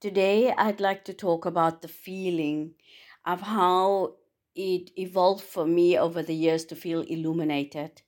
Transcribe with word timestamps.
Today, 0.00 0.50
I'd 0.50 0.80
like 0.80 1.04
to 1.04 1.12
talk 1.12 1.44
about 1.44 1.82
the 1.82 1.88
feeling 1.88 2.72
of 3.26 3.42
how 3.42 4.14
it 4.54 4.90
evolved 4.96 5.44
for 5.44 5.66
me 5.66 5.98
over 5.98 6.22
the 6.22 6.34
years 6.34 6.64
to 6.66 6.74
feel 6.74 7.02
illuminated. 7.02 8.00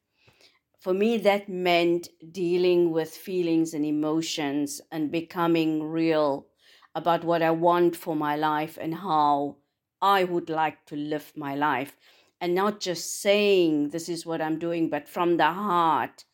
For 0.81 0.95
me, 0.95 1.19
that 1.19 1.51
meant 1.51 2.09
dealing 2.33 2.93
with 2.93 3.11
feelings 3.11 3.75
and 3.75 3.85
emotions 3.85 4.81
and 4.91 5.11
becoming 5.11 5.83
real 5.83 6.47
about 6.95 7.25
what 7.25 7.43
I 7.43 7.51
want 7.51 7.95
for 7.95 8.17
my 8.17 8.37
life 8.37 8.79
and 8.81 8.95
how 8.95 9.59
I 10.01 10.25
would 10.25 10.49
like 10.49 10.87
to 10.87 10.97
live 10.97 11.31
my 11.37 11.55
life. 11.55 11.99
And 12.41 12.55
not 12.55 12.81
just 12.81 13.21
saying 13.21 13.91
this 13.91 14.09
is 14.09 14.25
what 14.25 14.41
I'm 14.41 14.59
doing, 14.59 14.89
but 14.89 15.11
from 15.11 15.37
the 15.37 15.53
heart, 15.53 16.25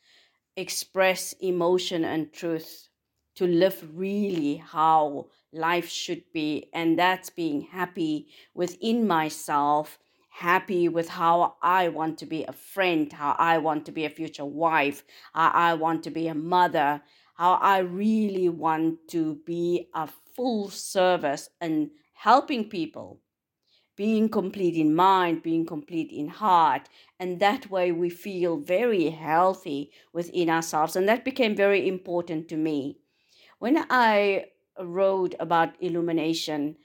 express 0.56 1.32
emotion 1.40 2.04
and 2.04 2.32
truth 2.32 2.87
to 3.38 3.46
live 3.46 3.88
really 3.94 4.56
how 4.56 5.28
life 5.52 5.88
should 5.88 6.24
be. 6.32 6.68
And 6.72 6.98
that's 6.98 7.30
being 7.30 7.60
happy 7.60 8.26
within 8.52 9.06
myself, 9.06 9.96
happy 10.28 10.88
with 10.88 11.08
how 11.08 11.54
I 11.62 11.88
want 11.88 12.18
to 12.18 12.26
be 12.26 12.42
a 12.44 12.52
friend, 12.52 13.12
how 13.12 13.36
I 13.38 13.58
want 13.58 13.86
to 13.86 13.92
be 13.92 14.04
a 14.04 14.10
future 14.10 14.44
wife, 14.44 15.04
how 15.34 15.52
I 15.54 15.74
want 15.74 16.02
to 16.02 16.10
be 16.10 16.26
a 16.26 16.34
mother, 16.34 17.00
how 17.34 17.54
I 17.54 17.78
really 17.78 18.48
want 18.48 19.06
to 19.10 19.36
be 19.46 19.88
a 19.94 20.08
full 20.34 20.68
service 20.68 21.48
and 21.60 21.90
helping 22.14 22.68
people 22.68 23.20
being 23.94 24.28
complete 24.28 24.74
in 24.74 24.96
mind, 24.96 25.44
being 25.44 25.64
complete 25.64 26.10
in 26.10 26.26
heart. 26.26 26.88
And 27.20 27.38
that 27.38 27.70
way 27.70 27.92
we 27.92 28.10
feel 28.10 28.56
very 28.56 29.10
healthy 29.10 29.92
within 30.12 30.50
ourselves. 30.50 30.96
And 30.96 31.08
that 31.08 31.24
became 31.24 31.54
very 31.54 31.86
important 31.86 32.48
to 32.48 32.56
me. 32.56 32.98
When 33.58 33.84
I 33.90 34.46
wrote 34.78 35.34
about 35.40 35.80
illumination, 35.80 36.76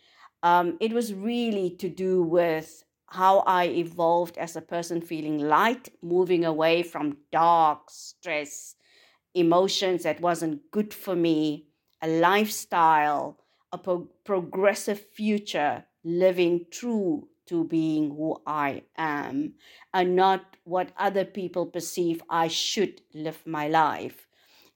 um, 0.42 0.78
it 0.80 0.92
was 0.94 1.14
really 1.14 1.70
to 1.78 1.90
do 1.90 2.22
with 2.24 2.84
how 3.08 3.40
I 3.40 3.66
evolved 3.68 4.38
as 4.38 4.56
a 4.56 4.62
person 4.62 5.02
feeling 5.02 5.40
light, 5.40 5.90
moving 6.02 6.46
away 6.46 6.84
from 6.84 7.18
dark 7.32 7.90
stress, 7.90 8.76
emotions 9.36 10.04
that 10.04 10.22
wasn't 10.22 10.72
good 10.72 10.94
for 10.94 11.16
me, 11.16 11.68
a 12.02 12.08
lifestyle, 12.08 13.40
a 13.72 13.78
pro- 13.78 14.10
progressive 14.24 15.00
future, 15.00 15.86
living 16.04 16.66
true 16.72 17.28
to 17.48 17.66
being 17.66 18.10
who 18.10 18.42
I 18.48 18.84
am, 18.98 19.54
and 19.94 20.16
not 20.16 20.58
what 20.64 20.92
other 20.98 21.26
people 21.26 21.66
perceive 21.68 22.24
I 22.30 22.48
should 22.48 23.02
live 23.14 23.46
my 23.46 23.68
life 23.68 24.28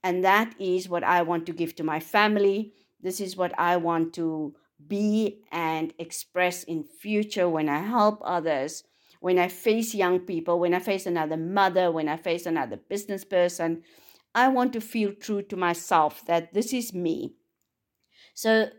and 0.04 0.24
that 0.24 0.54
is 0.60 0.90
what 0.90 1.04
I 1.04 1.22
want 1.22 1.46
to 1.48 1.54
give 1.54 1.76
to 1.76 1.84
my 1.84 2.00
family. 2.00 2.74
This 3.02 3.20
is 3.20 3.36
what 3.36 3.58
I 3.60 3.78
want 3.78 4.14
to 4.16 4.56
be 4.88 5.44
and 5.52 5.94
express 5.98 6.64
in 6.64 6.84
future 6.84 7.50
when 7.50 7.70
I 7.70 7.80
help 7.80 8.22
others, 8.24 8.84
when 9.20 9.40
I 9.40 9.48
face 9.48 9.96
young 9.96 10.20
people, 10.20 10.60
when 10.60 10.74
I 10.74 10.80
face 10.80 11.06
another 11.06 11.38
mother, 11.38 11.92
when 11.92 12.08
I 12.08 12.18
face 12.18 12.46
another 12.46 12.78
business 12.78 13.24
person. 13.24 13.84
I 14.36 14.50
want 14.50 14.74
to 14.74 14.82
feel 14.82 15.14
true 15.14 15.42
to 15.44 15.56
myself 15.56 16.24
that 16.28 16.54
this 16.54 16.74
is 16.74 16.94
me. 16.94 17.34
So, 18.34 18.70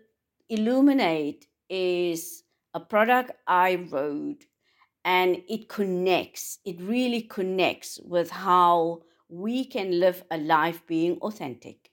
Illuminate 0.49 1.47
is 1.69 2.45
a 2.75 2.81
product 2.81 3.33
I 3.47 3.87
wrote 3.91 4.45
and 5.05 5.43
it 5.49 5.69
connects, 5.69 6.59
it 6.65 6.81
really 6.81 7.23
connects 7.23 7.99
with 8.05 8.31
how 8.31 9.03
we 9.29 9.65
can 9.65 10.01
live 10.01 10.25
a 10.31 10.39
life 10.39 10.87
being 10.87 11.19
authentic. 11.19 11.91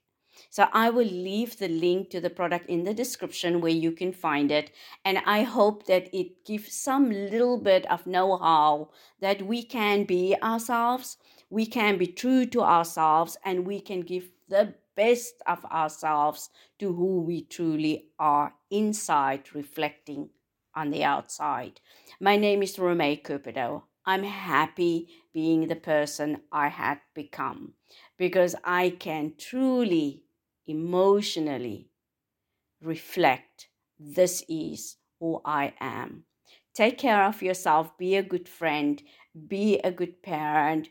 So 0.50 0.66
I 0.72 0.90
will 0.90 1.06
leave 1.06 1.58
the 1.58 1.68
link 1.68 2.10
to 2.10 2.20
the 2.20 2.30
product 2.30 2.68
in 2.68 2.84
the 2.84 2.94
description 2.94 3.60
where 3.60 3.72
you 3.72 3.92
can 3.92 4.12
find 4.12 4.50
it. 4.50 4.70
And 5.04 5.18
I 5.24 5.42
hope 5.42 5.86
that 5.86 6.14
it 6.14 6.44
gives 6.44 6.74
some 6.74 7.10
little 7.10 7.58
bit 7.58 7.90
of 7.90 8.06
know 8.06 8.36
how 8.36 8.90
that 9.20 9.42
we 9.42 9.62
can 9.62 10.04
be 10.04 10.36
ourselves, 10.42 11.16
we 11.48 11.66
can 11.66 11.96
be 11.96 12.06
true 12.06 12.44
to 12.46 12.62
ourselves, 12.62 13.36
and 13.44 13.66
we 13.66 13.80
can 13.80 14.00
give 14.00 14.30
the 14.48 14.74
best 14.94 15.34
of 15.46 15.64
ourselves 15.66 16.50
to 16.78 16.92
who 16.92 17.22
we 17.22 17.42
truly 17.42 18.10
are 18.18 18.54
inside, 18.70 19.54
reflecting 19.54 20.30
on 20.74 20.90
the 20.90 21.04
outside. 21.04 21.80
My 22.20 22.36
name 22.36 22.62
is 22.62 22.76
Romay 22.76 23.22
Cupido. 23.22 23.82
I'm 24.06 24.22
happy 24.22 25.08
being 25.34 25.66
the 25.66 25.76
person 25.76 26.42
I 26.52 26.68
had 26.68 27.00
become 27.14 27.74
because 28.16 28.54
I 28.64 28.90
can 28.90 29.34
truly, 29.36 30.22
emotionally 30.66 31.90
reflect 32.80 33.68
this 33.98 34.44
is 34.48 34.96
who 35.18 35.40
I 35.44 35.74
am. 35.80 36.24
Take 36.74 36.98
care 36.98 37.24
of 37.24 37.42
yourself, 37.42 37.96
be 37.98 38.16
a 38.16 38.22
good 38.22 38.48
friend, 38.48 39.02
be 39.48 39.78
a 39.80 39.90
good 39.90 40.22
parent, 40.22 40.88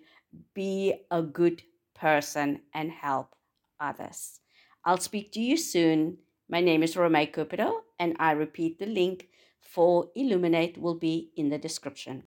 be 0.54 0.96
a 1.12 1.22
good 1.22 1.62
person, 1.94 2.62
and 2.74 2.92
help 2.92 3.36
others. 3.80 4.40
I'll 4.84 4.98
speak 4.98 5.32
to 5.34 5.40
you 5.40 5.58
soon. 5.58 6.18
My 6.50 6.60
name 6.60 6.84
is 6.84 6.96
Romay 6.96 7.32
Cupido, 7.32 7.82
and 8.00 8.16
I 8.20 8.32
repeat 8.32 8.80
the 8.80 8.86
link 8.86 9.30
for 9.62 10.10
Illuminate 10.16 10.78
will 10.78 10.96
be 10.96 11.32
in 11.36 11.50
the 11.50 11.58
description. 11.58 12.24